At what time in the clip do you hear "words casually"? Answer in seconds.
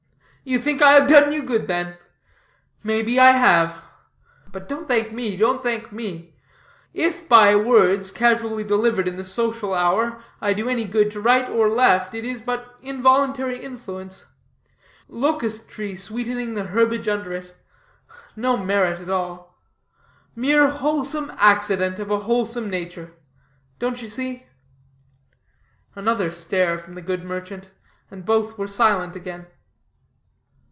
7.55-8.63